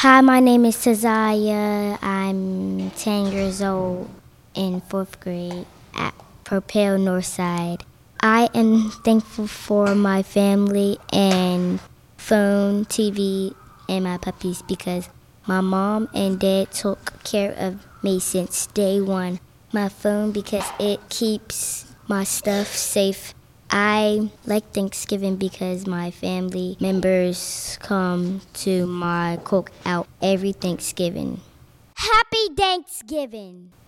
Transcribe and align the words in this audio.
Hi, 0.00 0.22
my 0.22 0.40
name 0.40 0.64
is 0.64 0.76
Tazhia. 0.76 1.98
I'm 2.00 2.90
10 2.92 3.32
years 3.32 3.60
old 3.60 4.08
in 4.54 4.80
fourth 4.80 5.20
grade 5.20 5.66
at 5.94 6.14
Propel 6.42 6.96
Northside. 6.96 7.82
I 8.18 8.48
am 8.54 8.88
thankful 9.04 9.46
for 9.46 9.94
my 9.94 10.22
family 10.22 10.96
and 11.12 11.80
phone, 12.16 12.86
TV, 12.86 13.54
and 13.90 14.04
my 14.04 14.16
puppies 14.16 14.62
because 14.62 15.10
my 15.46 15.60
mom 15.60 16.08
and 16.14 16.40
dad 16.40 16.72
took 16.72 17.22
care 17.22 17.52
of 17.52 17.84
me 18.02 18.20
since 18.20 18.68
day 18.68 19.02
one. 19.02 19.38
My 19.70 19.90
phone 19.90 20.32
because 20.32 20.64
it 20.80 21.10
keeps 21.10 21.84
my 22.08 22.24
stuff 22.24 22.68
safe. 22.68 23.34
I 23.70 24.30
like 24.46 24.72
Thanksgiving 24.72 25.36
because 25.36 25.86
my 25.86 26.10
family 26.10 26.76
members 26.80 27.78
come 27.80 28.40
to 28.66 28.86
my 28.86 29.38
cookout 29.44 30.06
every 30.20 30.52
Thanksgiving. 30.52 31.40
Happy 31.96 32.54
Thanksgiving! 32.56 33.72